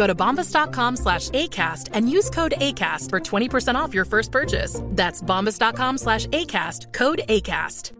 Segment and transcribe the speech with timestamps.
[0.00, 4.80] Go to bombas.com slash ACAST and use code ACAST for 20% off your first purchase.
[4.86, 7.92] That's bombas.com slash ACAST, code ACAST.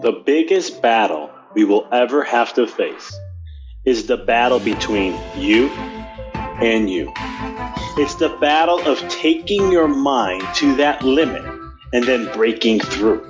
[0.00, 3.14] The biggest battle we will ever have to face
[3.84, 5.68] is the battle between you
[6.62, 7.12] and you.
[7.98, 11.44] It's the battle of taking your mind to that limit
[11.92, 13.29] and then breaking through.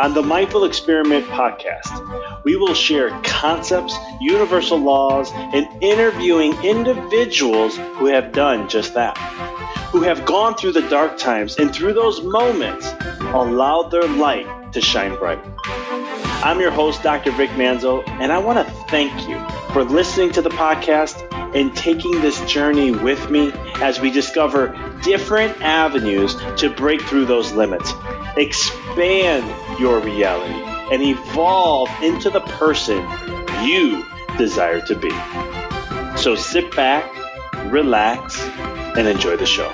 [0.00, 8.06] On the Mindful Experiment podcast, we will share concepts, universal laws, and interviewing individuals who
[8.06, 9.18] have done just that,
[9.90, 12.92] who have gone through the dark times and through those moments
[13.34, 15.40] allowed their light to shine bright.
[16.44, 17.32] I'm your host, Dr.
[17.32, 21.24] Vic Manzo, and I want to thank you for listening to the podcast
[21.56, 23.50] and taking this journey with me
[23.82, 24.68] as we discover
[25.02, 27.92] different avenues to break through those limits,
[28.38, 29.44] expand
[29.80, 30.62] your reality,
[30.92, 32.98] and evolve into the person
[33.62, 34.04] you
[34.36, 35.10] desire to be.
[36.16, 37.12] So sit back,
[37.70, 38.40] relax,
[38.96, 39.72] and enjoy the show.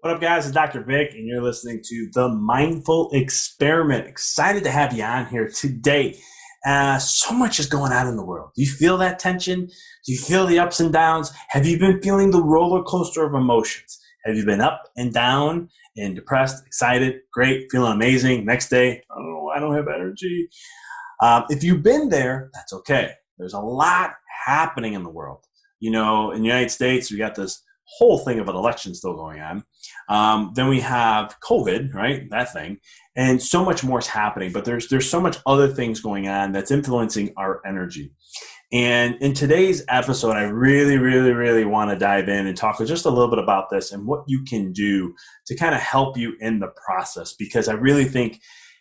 [0.00, 0.46] What up, guys?
[0.46, 0.84] It's Dr.
[0.84, 4.06] Vic, and you're listening to The Mindful Experiment.
[4.06, 6.16] Excited to have you on here today.
[6.64, 8.50] Uh, so much is going on in the world.
[8.54, 9.66] Do you feel that tension?
[9.66, 11.32] Do you feel the ups and downs?
[11.48, 14.00] Have you been feeling the roller coaster of emotions?
[14.26, 18.44] Have you been up and down and depressed, excited, great, feeling amazing?
[18.44, 20.48] Next day, oh, I don't have energy.
[21.22, 23.12] Um, if you've been there, that's okay.
[23.38, 24.14] There's a lot
[24.44, 25.44] happening in the world.
[25.78, 29.14] You know, in the United States, we got this whole thing of an election still
[29.14, 29.64] going on.
[30.08, 32.28] Um, then we have COVID, right?
[32.30, 32.78] That thing,
[33.14, 34.50] and so much more is happening.
[34.52, 38.10] But there's there's so much other things going on that's influencing our energy.
[38.72, 43.06] And in today's episode, I really, really, really want to dive in and talk just
[43.06, 45.14] a little bit about this and what you can do
[45.46, 47.34] to kind of help you in the process.
[47.34, 48.40] Because I really think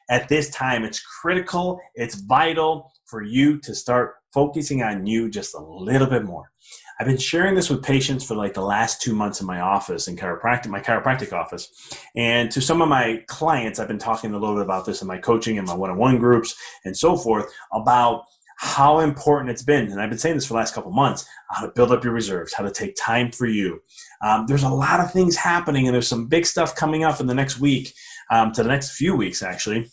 [0.09, 5.53] at this time it's critical, it's vital for you to start focusing on you just
[5.53, 6.51] a little bit more.
[6.99, 10.07] I've been sharing this with patients for like the last two months in my office
[10.07, 11.69] in chiropractic, my chiropractic office.
[12.15, 15.07] And to some of my clients, I've been talking a little bit about this in
[15.07, 18.23] my coaching and my one-on-one groups and so forth about
[18.57, 19.91] how important it's been.
[19.91, 22.13] And I've been saying this for the last couple months, how to build up your
[22.13, 23.81] reserves, how to take time for you.
[24.25, 27.27] Um, there's a lot of things happening and there's some big stuff coming up in
[27.27, 27.93] the next week,
[28.31, 29.89] um, to the next few weeks actually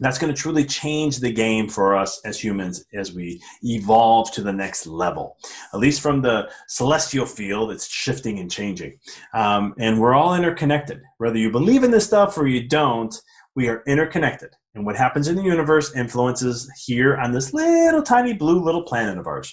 [0.00, 4.42] that's going to truly change the game for us as humans as we evolve to
[4.42, 5.36] the next level.
[5.72, 8.98] At least from the celestial field, it's shifting and changing.
[9.34, 11.00] Um, and we're all interconnected.
[11.18, 13.14] Whether you believe in this stuff or you don't,
[13.58, 14.50] we are interconnected.
[14.76, 19.18] And what happens in the universe influences here on this little tiny blue little planet
[19.18, 19.52] of ours.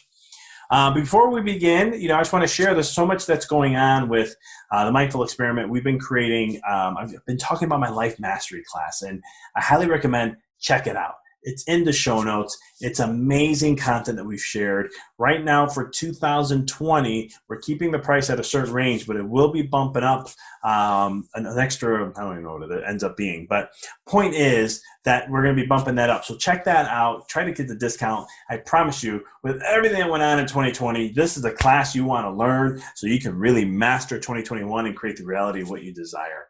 [0.69, 3.47] Uh, before we begin, you know, I just want to share there's so much that's
[3.47, 4.35] going on with
[4.71, 5.71] uh, the mindful experiment.
[5.71, 9.23] We've been creating, um, I've been talking about my life mastery class, and
[9.55, 11.15] I highly recommend check it out.
[11.45, 12.57] It's in the show notes.
[12.81, 14.91] It's amazing content that we've shared.
[15.17, 19.51] Right now for 2020, we're keeping the price at a certain range, but it will
[19.51, 20.27] be bumping up
[20.65, 23.45] um, an, an, extra, I don't even know what it ends up being.
[23.47, 23.69] But
[24.07, 26.25] point is that we're going to be bumping that up.
[26.25, 27.29] So check that out.
[27.29, 28.27] Try to get the discount.
[28.49, 32.03] I promise you, with everything that went on in 2020, this is a class you
[32.03, 35.83] want to learn so you can really master 2021 and create the reality of what
[35.83, 36.47] you desire.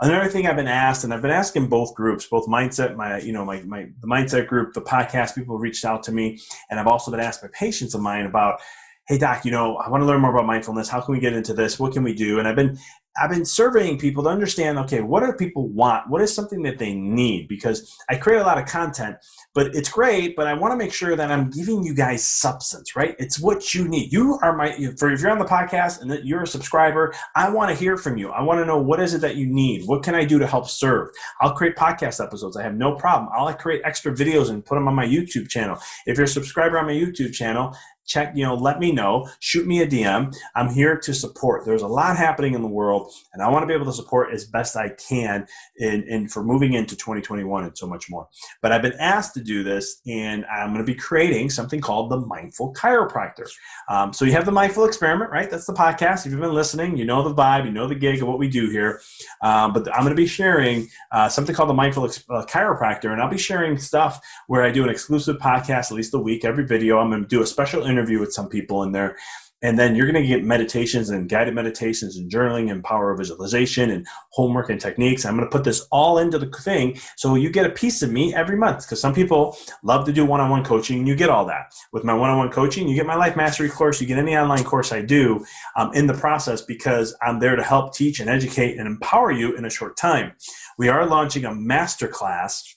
[0.00, 3.32] Another thing I've been asked, and I've been asking both groups, both mindset, my, you
[3.32, 6.38] know, my, my the mindset group, the podcast people reached out to me,
[6.70, 8.60] and I've also been asked by patients of mine about
[9.08, 11.32] hey doc you know i want to learn more about mindfulness how can we get
[11.32, 12.76] into this what can we do and i've been
[13.20, 16.08] I've been surveying people to understand okay, what do people want?
[16.08, 17.48] What is something that they need?
[17.48, 19.16] Because I create a lot of content,
[19.54, 22.94] but it's great, but I want to make sure that I'm giving you guys substance,
[22.94, 23.16] right?
[23.18, 24.12] It's what you need.
[24.12, 27.70] You are my, for if you're on the podcast and you're a subscriber, I want
[27.70, 28.30] to hear from you.
[28.30, 29.86] I want to know what is it that you need?
[29.86, 31.08] What can I do to help serve?
[31.40, 32.56] I'll create podcast episodes.
[32.56, 33.30] I have no problem.
[33.34, 35.78] I'll create extra videos and put them on my YouTube channel.
[36.06, 37.74] If you're a subscriber on my YouTube channel,
[38.06, 40.34] check, you know, let me know, shoot me a DM.
[40.54, 41.64] I'm here to support.
[41.64, 44.32] There's a lot happening in the world, and I want to be able to support
[44.32, 45.46] as best I can
[45.78, 48.28] in, in for moving into 2021 and so much more.
[48.62, 52.10] But I've been asked to do this, and I'm going to be creating something called
[52.10, 53.50] the Mindful Chiropractor.
[53.88, 55.50] Um, so you have the Mindful Experiment, right?
[55.50, 56.26] That's the podcast.
[56.26, 58.48] If you've been listening, you know the vibe, you know the gig of what we
[58.48, 59.00] do here.
[59.42, 63.20] Um, but I'm going to be sharing uh, something called the Mindful uh, Chiropractor, and
[63.20, 66.66] I'll be sharing stuff where I do an exclusive podcast at least a week, every
[66.66, 66.98] video.
[66.98, 69.16] I'm going to do a special interview with some people in there.
[69.62, 73.90] And then you're going to get meditations and guided meditations and journaling and power visualization
[73.90, 75.24] and homework and techniques.
[75.24, 78.10] I'm going to put this all into the thing so you get a piece of
[78.10, 81.16] me every month because some people love to do one on one coaching and you
[81.16, 81.72] get all that.
[81.92, 84.36] With my one on one coaching, you get my life mastery course, you get any
[84.36, 85.44] online course I do
[85.76, 89.56] um, in the process because I'm there to help teach and educate and empower you
[89.56, 90.32] in a short time.
[90.76, 92.76] We are launching a master class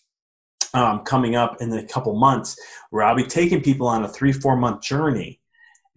[0.74, 2.56] um, coming up in a couple months
[2.90, 5.40] where I'll be taking people on a three, four month journey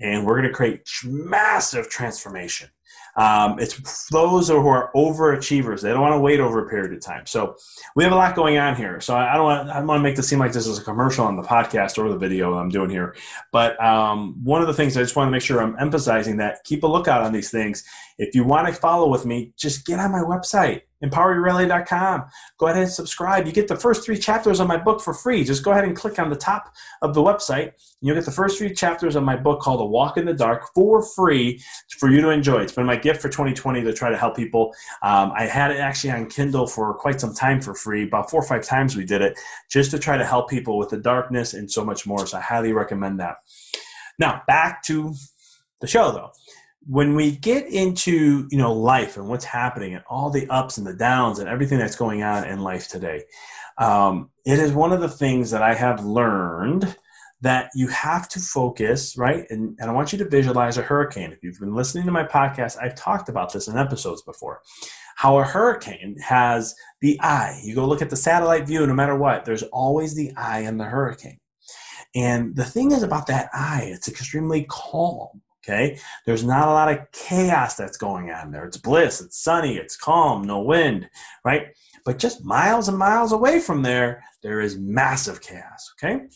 [0.00, 2.69] and we're going to create massive transformation.
[3.14, 5.82] Um, it's those who are overachievers.
[5.82, 7.26] They don't want to wait over a period of time.
[7.26, 7.56] So
[7.94, 9.00] we have a lot going on here.
[9.00, 10.82] So I don't want, I don't want to make this seem like this is a
[10.82, 13.14] commercial on the podcast or the video I'm doing here.
[13.52, 16.64] But um, one of the things I just want to make sure I'm emphasizing that
[16.64, 17.84] keep a lookout on these things.
[18.19, 22.25] If you want to follow with me, just get on my website empoweryourreality.com.
[22.58, 23.46] Go ahead and subscribe.
[23.46, 25.44] You get the first three chapters of my book for free.
[25.44, 27.72] Just go ahead and click on the top of the website.
[28.00, 30.72] You'll get the first three chapters of my book called A Walk in the Dark
[30.75, 31.60] for free
[31.99, 32.62] for you to enjoy.
[32.62, 34.72] It's been my gift for 2020 to try to help people.
[35.02, 38.05] Um, I had it actually on Kindle for quite some time for free.
[38.05, 39.38] About four or five times we did it
[39.70, 42.26] just to try to help people with the darkness and so much more.
[42.26, 43.37] So I highly recommend that.
[44.19, 45.14] Now, back to
[45.81, 46.31] the show though
[46.87, 50.87] when we get into you know life and what's happening and all the ups and
[50.87, 53.23] the downs and everything that's going on in life today
[53.79, 56.96] um, it is one of the things that i have learned
[57.40, 59.44] that you have to focus right?
[59.50, 61.32] And, and i want you to visualize a hurricane.
[61.32, 64.61] If you've been listening to my podcast i've talked about this in episodes before.
[65.17, 67.61] How a hurricane has the eye.
[67.62, 70.79] You go look at the satellite view no matter what there's always the eye in
[70.79, 71.38] the hurricane.
[72.14, 75.99] And the thing is about that eye it's extremely calm Okay.
[76.26, 78.64] There's not a lot of chaos that's going on there.
[78.64, 81.09] It's bliss, it's sunny, it's calm, no wind,
[81.44, 81.69] right?
[82.05, 85.93] But just miles and miles away from there, there is massive chaos.
[85.94, 86.26] Okay.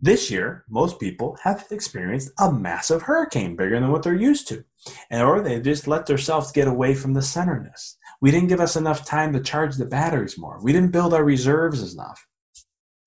[0.00, 4.64] This year, most people have experienced a massive hurricane bigger than what they're used to.
[5.10, 7.96] And or they just let themselves get away from the centerness.
[8.20, 10.58] We didn't give us enough time to charge the batteries more.
[10.62, 12.26] We didn't build our reserves enough.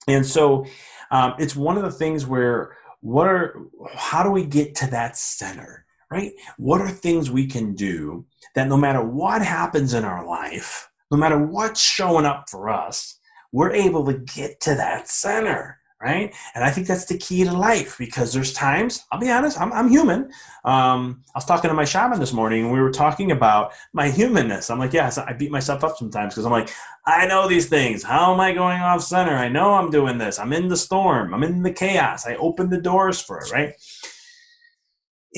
[0.07, 0.65] And so
[1.09, 3.59] um, it's one of the things where what are
[3.93, 6.33] how do we get to that center right?
[6.57, 11.17] What are things we can do that no matter what happens in our life no
[11.17, 13.19] matter what's showing up for us
[13.51, 16.35] we're able to get to that center right?
[16.53, 19.71] And I think that's the key to life because there's times, I'll be honest, I'm,
[19.71, 20.31] I'm human.
[20.65, 24.09] Um, I was talking to my shaman this morning and we were talking about my
[24.09, 24.69] humanness.
[24.69, 26.69] I'm like, yes, I beat myself up sometimes because I'm like,
[27.05, 28.03] I know these things.
[28.03, 29.33] How am I going off center?
[29.33, 30.39] I know I'm doing this.
[30.39, 31.33] I'm in the storm.
[31.33, 32.27] I'm in the chaos.
[32.27, 33.73] I open the doors for it, right?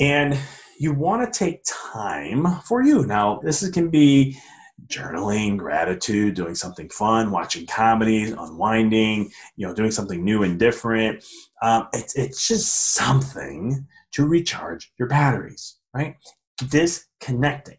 [0.00, 0.38] And
[0.78, 3.06] you want to take time for you.
[3.06, 4.36] Now, this can be
[4.86, 11.24] journaling, gratitude, doing something fun, watching comedies, unwinding, you know, doing something new and different.
[11.62, 16.16] Um, it's, it's just something to recharge your batteries, right?
[16.68, 17.78] Disconnecting.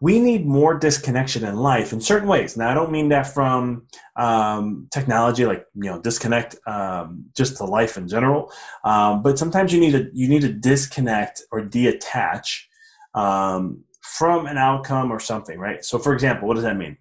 [0.00, 2.56] We need more disconnection in life in certain ways.
[2.56, 7.64] Now, I don't mean that from um, technology, like you know, disconnect um, just to
[7.64, 8.52] life in general.
[8.84, 12.68] Um, but sometimes you need to you need to disconnect or detach
[13.14, 15.82] um, from an outcome or something, right?
[15.82, 16.98] So, for example, what does that mean?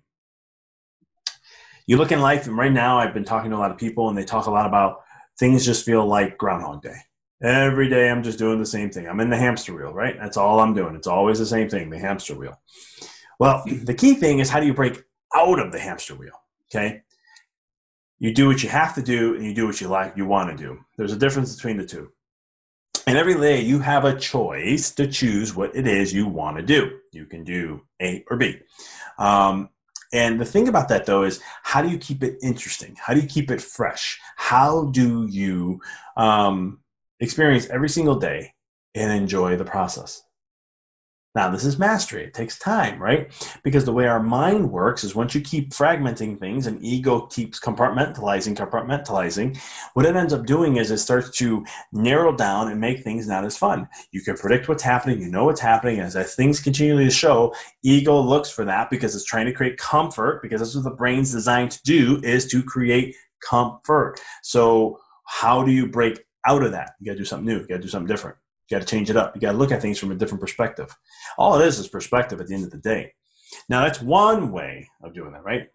[1.86, 4.08] You look in life, and right now I've been talking to a lot of people,
[4.08, 5.02] and they talk a lot about
[5.38, 6.96] things just feel like Groundhog Day.
[7.42, 9.06] Every day I'm just doing the same thing.
[9.06, 10.16] I'm in the hamster wheel, right?
[10.18, 10.96] That's all I'm doing.
[10.96, 12.58] It's always the same thing, the hamster wheel.
[13.38, 15.04] Well, the key thing is how do you break
[15.36, 16.42] out of the hamster wheel?
[16.72, 17.02] Okay.
[18.18, 20.58] You do what you have to do and you do what you like, you want
[20.58, 20.80] to do.
[20.98, 22.14] There's a difference between the two.
[23.06, 26.64] And every day you have a choice to choose what it is you want to
[26.64, 27.00] do.
[27.12, 28.60] You can do A or B.
[29.18, 29.70] Um,
[30.14, 32.96] and the thing about that though is how do you keep it interesting?
[32.98, 34.20] How do you keep it fresh?
[34.38, 35.82] How do you
[36.16, 36.80] um,
[37.20, 38.54] experience every single day
[38.96, 40.24] and enjoy the process?
[41.36, 42.24] Now, this is mastery.
[42.24, 43.32] It takes time, right?
[43.64, 47.60] Because the way our mind works is once you keep fragmenting things and ego keeps
[47.60, 49.58] compartmentalizing, compartmentalizing,
[49.96, 53.46] what it ends up doing is it starts to narrow down and make things not
[53.46, 53.88] as fun.
[54.12, 58.52] You can predict what's happening, you know what's happening, as, things continually show, ego looks
[58.52, 61.82] for that because it's trying to create comfort, because that's what the brain's designed to
[61.84, 64.20] do, is to create comfort.
[64.44, 66.92] So, how do you break out of that?
[67.00, 68.38] You gotta do something new, you gotta do something different.
[68.70, 69.36] You got to change it up.
[69.36, 70.94] You got to look at things from a different perspective.
[71.38, 73.14] All it is is perspective at the end of the day.
[73.70, 75.68] Now, that's one way of doing that, right?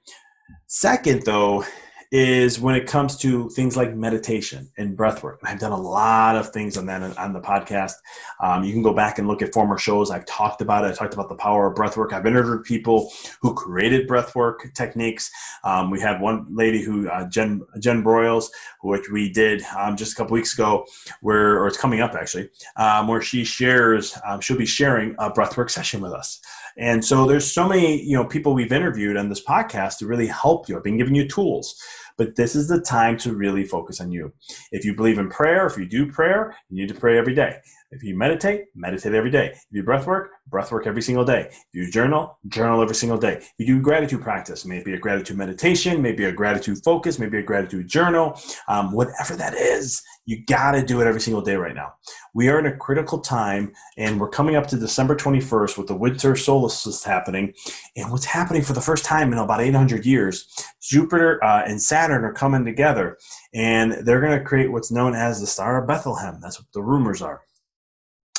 [0.66, 1.64] Second, though,
[2.10, 5.40] is when it comes to things like meditation and breath work.
[5.42, 7.92] I've done a lot of things on that on the podcast.
[8.40, 10.10] Um, you can go back and look at former shows.
[10.10, 10.88] I've talked about it.
[10.88, 12.14] I talked about the power of breath work.
[12.14, 13.12] I've interviewed people
[13.42, 15.30] who created breath work techniques.
[15.64, 18.46] Um, we have one lady who, uh, Jen, Jen Broyles,
[18.82, 20.86] which we did um, just a couple weeks ago,
[21.20, 25.30] where, or it's coming up actually, um, where she shares, um, she'll be sharing a
[25.30, 26.40] breathwork session with us.
[26.78, 30.28] And so there's so many, you know, people we've interviewed on this podcast to really
[30.28, 30.76] help you.
[30.76, 31.74] I've been giving you tools,
[32.16, 34.32] but this is the time to really focus on you.
[34.70, 37.56] If you believe in prayer, if you do prayer, you need to pray every day.
[37.90, 39.52] If you meditate, meditate every day.
[39.52, 41.48] If you breath work, breath work every single day.
[41.50, 43.36] If you journal, journal every single day.
[43.36, 47.42] If you do gratitude practice, maybe a gratitude meditation, maybe a gratitude focus, maybe a
[47.42, 51.74] gratitude journal, um, whatever that is, you got to do it every single day right
[51.74, 51.94] now.
[52.34, 55.96] We are in a critical time, and we're coming up to December 21st with the
[55.96, 57.54] winter solstice happening.
[57.96, 60.46] And what's happening for the first time in about 800 years,
[60.82, 63.16] Jupiter uh, and Saturn are coming together,
[63.54, 66.38] and they're going to create what's known as the Star of Bethlehem.
[66.42, 67.40] That's what the rumors are.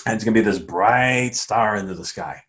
[0.09, 2.41] And it's going to be this bright star into the sky.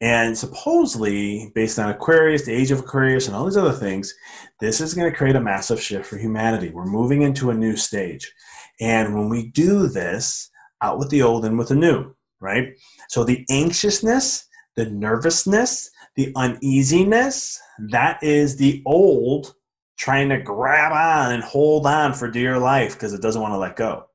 [0.00, 4.14] And supposedly, based on Aquarius, the age of Aquarius, and all these other things,
[4.60, 6.70] this is going to create a massive shift for humanity.
[6.70, 8.32] We're moving into a new stage.
[8.80, 10.48] And when we do this,
[10.80, 12.68] out with the old and with the new, right?
[13.08, 14.46] So the anxiousness,
[14.76, 17.60] the nervousness, the uneasiness,
[17.90, 19.54] that is the old
[19.98, 23.58] trying to grab on and hold on for dear life because it doesn't want to
[23.58, 24.06] let go.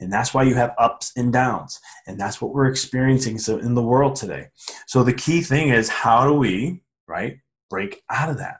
[0.00, 1.80] And that's why you have ups and downs.
[2.06, 4.48] And that's what we're experiencing so in the world today.
[4.86, 8.58] So the key thing is how do we, right, break out of that?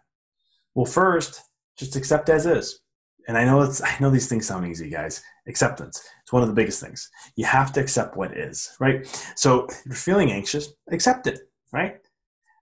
[0.74, 1.42] Well, first,
[1.76, 2.80] just accept as is.
[3.28, 5.22] And I know it's I know these things sound easy, guys.
[5.46, 6.02] Acceptance.
[6.22, 7.08] It's one of the biggest things.
[7.36, 9.06] You have to accept what is, right?
[9.36, 11.40] So if you're feeling anxious, accept it,
[11.72, 11.96] right?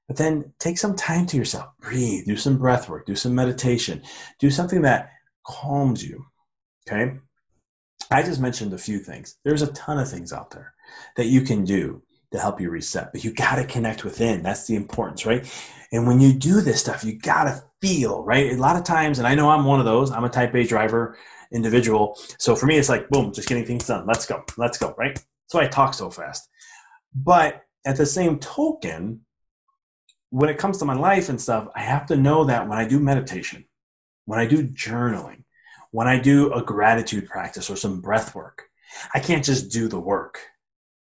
[0.09, 1.69] But then take some time to yourself.
[1.81, 4.02] Breathe, do some breath work, do some meditation,
[4.38, 5.11] do something that
[5.47, 6.25] calms you.
[6.88, 7.19] Okay?
[8.11, 9.37] I just mentioned a few things.
[9.45, 10.75] There's a ton of things out there
[11.17, 12.02] that you can do
[12.33, 14.43] to help you reset, but you got to connect within.
[14.43, 15.50] That's the importance, right?
[15.93, 18.52] And when you do this stuff, you got to feel, right?
[18.52, 20.64] A lot of times, and I know I'm one of those, I'm a type A
[20.64, 21.17] driver
[21.52, 22.19] individual.
[22.38, 24.07] So for me, it's like, boom, just getting things done.
[24.07, 24.45] Let's go.
[24.57, 25.14] Let's go, right?
[25.14, 26.49] That's why I talk so fast.
[27.14, 29.21] But at the same token,
[30.31, 32.87] when it comes to my life and stuff, I have to know that when I
[32.87, 33.64] do meditation,
[34.26, 35.45] when I do journaling,
[35.90, 38.64] when I do a gratitude practice or some breath work,
[39.14, 40.40] I can't just do the work,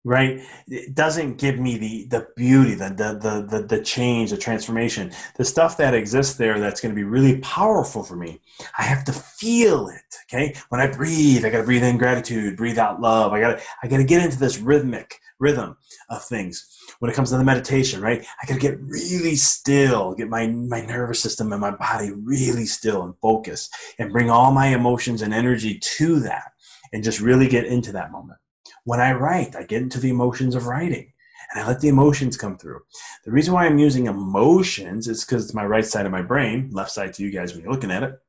[0.04, 0.42] right?
[0.68, 5.12] It doesn't give me the the beauty, the the the the, the change, the transformation,
[5.38, 8.42] the stuff that exists there that's going to be really powerful for me.
[8.78, 10.16] I have to feel it.
[10.30, 13.34] Okay, when I breathe, I got to breathe in gratitude, breathe out love.
[13.34, 15.78] I got to I got to get into this rhythmic rhythm
[16.10, 16.66] of things
[17.00, 18.26] when it comes to the meditation, right?
[18.42, 23.04] I gotta get really still, get my, my nervous system and my body really still
[23.04, 26.52] and focus and bring all my emotions and energy to that
[26.94, 28.40] and just really get into that moment.
[28.84, 31.12] When I write, I get into the emotions of writing
[31.54, 32.82] and I let the emotions come through.
[33.26, 36.70] The reason why I'm using emotions is because it's my right side of my brain,
[36.72, 38.20] left side to you guys when you're looking at it.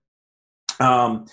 [0.80, 1.26] Um,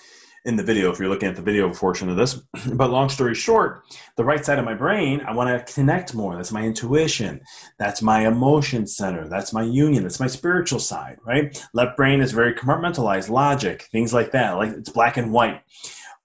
[0.44, 2.42] in the video if you're looking at the video portion of this.
[2.74, 3.82] But long story short,
[4.16, 6.36] the right side of my brain, I want to connect more.
[6.36, 7.40] That's my intuition.
[7.78, 9.28] That's my emotion center.
[9.28, 10.02] That's my union.
[10.02, 11.62] That's my spiritual side, right?
[11.72, 14.52] Left brain is very compartmentalized, logic, things like that.
[14.52, 15.62] Like it's black and white.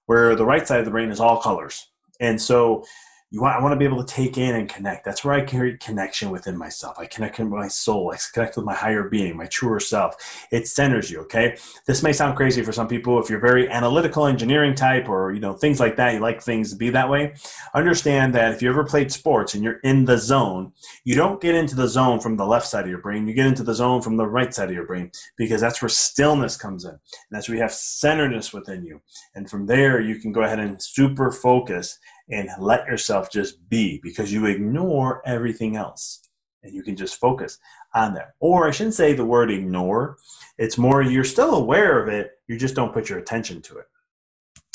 [0.06, 1.86] Where the right side of the brain is all colors.
[2.18, 2.84] And so
[3.32, 5.04] you want, I want to be able to take in and connect.
[5.04, 6.98] That's where I carry connection within myself.
[6.98, 8.12] I connect with my soul.
[8.12, 10.16] I connect with my higher being, my truer self.
[10.50, 11.20] It centers you.
[11.20, 11.56] Okay.
[11.86, 13.20] This may sound crazy for some people.
[13.20, 16.72] If you're very analytical engineering type or, you know, things like that, you like things
[16.72, 17.34] to be that way.
[17.72, 20.72] Understand that if you ever played sports and you're in the zone,
[21.04, 23.28] you don't get into the zone from the left side of your brain.
[23.28, 25.88] You get into the zone from the right side of your brain because that's where
[25.88, 26.90] stillness comes in.
[26.90, 26.98] And
[27.30, 29.00] that's where you have centeredness within you.
[29.36, 34.00] And from there, you can go ahead and super focus and let yourself just be
[34.02, 36.28] because you ignore everything else
[36.62, 37.58] and you can just focus
[37.94, 38.32] on that.
[38.40, 40.16] Or I shouldn't say the word ignore,
[40.58, 43.86] it's more you're still aware of it, you just don't put your attention to it.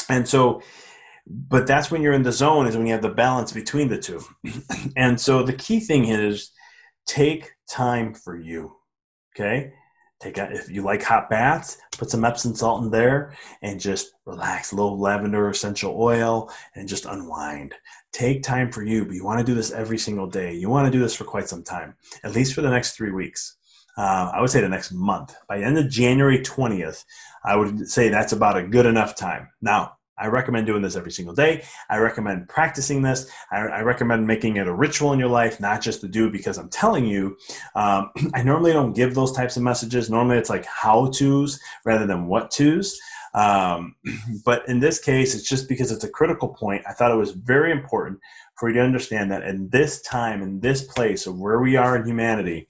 [0.09, 0.61] And so,
[1.27, 3.97] but that's when you're in the zone, is when you have the balance between the
[3.97, 4.21] two.
[4.95, 6.51] and so the key thing is
[7.07, 8.75] take time for you.
[9.35, 9.73] Okay.
[10.21, 14.13] Take out, if you like hot baths, put some Epsom salt in there and just
[14.25, 14.71] relax.
[14.71, 17.73] A little lavender essential oil and just unwind.
[18.13, 20.53] Take time for you, but you want to do this every single day.
[20.53, 23.11] You want to do this for quite some time, at least for the next three
[23.11, 23.57] weeks.
[23.97, 25.35] Uh, I would say the next month.
[25.47, 27.03] By the end of January 20th,
[27.43, 29.49] I would say that's about a good enough time.
[29.61, 31.63] Now, I recommend doing this every single day.
[31.89, 33.29] I recommend practicing this.
[33.51, 36.57] I, I, recommend making it a ritual in your life, not just to do because
[36.57, 37.37] I'm telling you.
[37.75, 40.09] Um, I normally don't give those types of messages.
[40.09, 42.97] Normally it's like how to's rather than what to's.
[43.33, 43.95] Um,
[44.45, 46.83] but in this case, it's just because it's a critical point.
[46.87, 48.19] I thought it was very important
[48.57, 51.97] for you to understand that in this time, in this place of where we are
[51.97, 52.67] in humanity,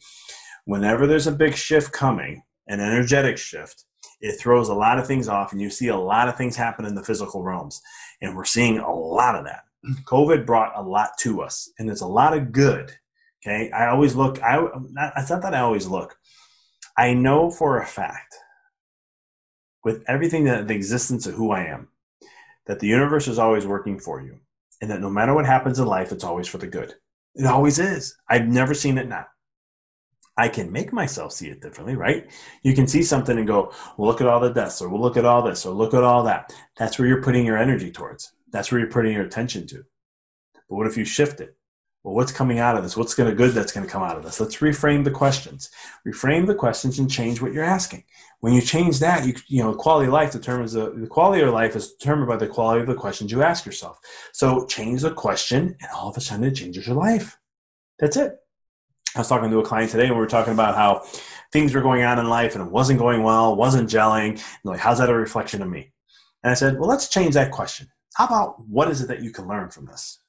[0.66, 3.85] whenever there's a big shift coming, an energetic shift,
[4.22, 6.86] it throws a lot of things off and you see a lot of things happen
[6.86, 7.82] in the physical realms.
[8.22, 9.64] And we're seeing a lot of that.
[9.86, 10.04] Mm-hmm.
[10.04, 12.92] Covid brought a lot to us and it's a lot of good
[13.46, 13.72] okay?
[13.72, 14.66] I always look i
[15.18, 16.18] it's not that i always look.
[16.98, 18.36] I know for a fact
[19.84, 21.90] with everything that the existence of who i am
[22.66, 24.40] that the universe is always working for you
[24.82, 26.96] and that no matter what happens in life it's always for the good.
[27.36, 28.16] It always is.
[28.30, 29.28] I've never seen it not
[30.38, 32.30] I can make myself see it differently, right?
[32.62, 35.18] You can see something and go, well, look at all the deaths, or we'll look
[35.18, 36.54] at all this, or look at all that.
[36.78, 38.34] That's where you're putting your energy towards.
[38.52, 39.84] That's where you're putting your attention to.
[40.70, 41.56] But what if you shift it?
[42.04, 42.96] Well, what's coming out of this?
[42.96, 44.40] What's going to good that's going to come out of this?
[44.40, 45.72] Let's reframe the questions.
[46.06, 48.04] Reframe the questions and change what you're asking.
[48.42, 51.48] When you change that, you you know, quality of life determines the, the quality of
[51.48, 54.00] your life is determined by the quality of the questions you ask yourself.
[54.34, 57.40] So change the question, and all of a sudden it changes your life.
[57.98, 58.38] That's it.
[59.16, 61.04] I was talking to a client today and we were talking about how
[61.54, 64.44] things were going on in life and it wasn't going well, wasn't gelling.
[64.66, 65.94] like, how's that a reflection of me?
[66.44, 67.88] And I said, well, let's change that question.
[68.16, 70.20] How about what is it that you can learn from this?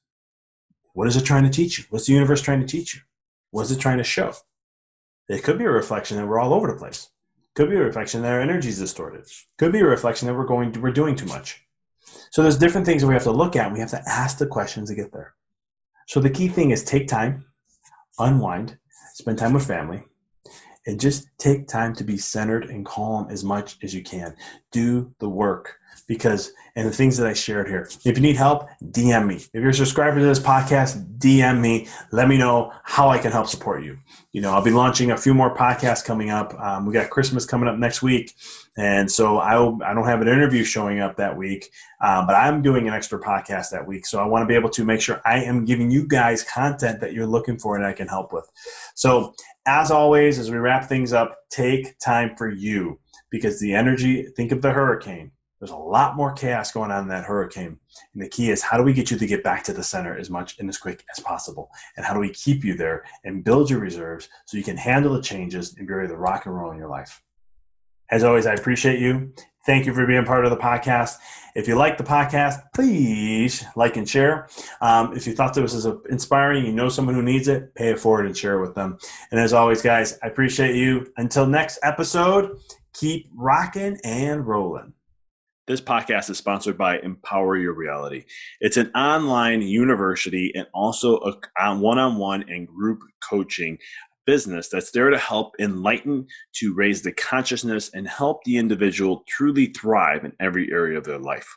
[0.94, 1.85] What is it trying to teach you?
[1.90, 3.01] What's the universe trying to teach you?
[3.51, 4.33] What is it trying to show?
[5.29, 7.11] It could be a reflection that we're all over the place.
[7.57, 9.25] Could be a reflection that our energy is distorted.
[9.59, 11.66] Could be a reflection that we're going to, we're doing too much.
[12.31, 13.72] So there's different things that we have to look at.
[13.72, 15.35] We have to ask the questions to get there.
[16.07, 17.45] So the key thing is take time,
[18.18, 18.79] unwind,
[19.14, 20.05] spend time with family,
[20.87, 24.37] and just take time to be centered and calm as much as you can.
[24.72, 27.88] Do the work because, and the things that I shared here.
[28.04, 29.37] If you need help, DM me.
[29.37, 31.88] If you're a subscriber to this podcast, DM me.
[32.12, 33.98] Let me know how I can help support you.
[34.32, 36.52] You know, I'll be launching a few more podcasts coming up.
[36.61, 38.35] Um, we got Christmas coming up next week.
[38.76, 41.70] And so I, I don't have an interview showing up that week,
[42.02, 44.04] um, but I'm doing an extra podcast that week.
[44.04, 47.00] So I want to be able to make sure I am giving you guys content
[47.00, 48.46] that you're looking for and I can help with.
[48.94, 49.35] So
[49.66, 54.52] as always, as we wrap things up, take time for you because the energy, think
[54.52, 55.32] of the hurricane.
[55.59, 57.79] There's a lot more chaos going on in that hurricane.
[58.14, 60.16] And the key is how do we get you to get back to the center
[60.16, 61.71] as much and as quick as possible?
[61.97, 65.14] And how do we keep you there and build your reserves so you can handle
[65.14, 67.23] the changes and be ready to rock and roll in your life?
[68.11, 69.33] As always, I appreciate you.
[69.64, 71.16] Thank you for being part of the podcast.
[71.57, 74.49] If you like the podcast, please like and share.
[74.81, 77.99] Um, if you thought this was inspiring, you know someone who needs it, pay it
[77.99, 78.97] forward and share it with them.
[79.33, 81.12] And as always, guys, I appreciate you.
[81.16, 82.59] Until next episode,
[82.92, 84.92] keep rocking and rolling.
[85.66, 88.22] This podcast is sponsored by Empower Your Reality.
[88.61, 93.79] It's an online university and also a one on one and group coaching
[94.26, 99.66] business that's there to help enlighten, to raise the consciousness, and help the individual truly
[99.66, 101.57] thrive in every area of their life.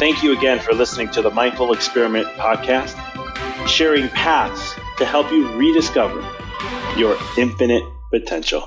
[0.00, 2.96] Thank you again for listening to the Mindful Experiment podcast,
[3.68, 6.26] sharing paths to help you rediscover
[6.96, 8.66] your infinite potential.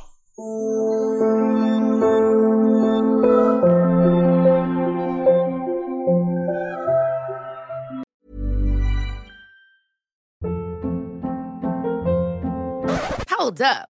[13.31, 13.92] Hold up.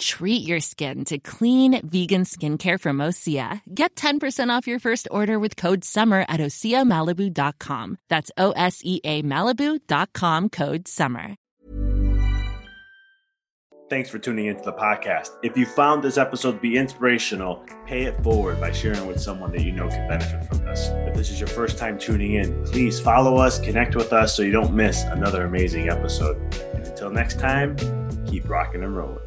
[0.00, 3.60] Treat your skin to clean vegan skincare from Osea.
[3.72, 7.98] Get 10% off your first order with code SUMMER at OseaMalibu.com.
[8.08, 11.36] That's O S E A Malibu.com code SUMMER.
[13.90, 15.30] Thanks for tuning into the podcast.
[15.42, 19.52] If you found this episode to be inspirational, pay it forward by sharing with someone
[19.52, 20.88] that you know can benefit from this.
[21.08, 24.42] If this is your first time tuning in, please follow us, connect with us so
[24.42, 26.38] you don't miss another amazing episode.
[26.72, 27.76] And until next time,
[28.26, 29.18] keep rocking and rolling.